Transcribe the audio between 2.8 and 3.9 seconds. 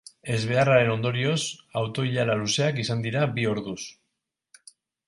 izan dira bi orduz.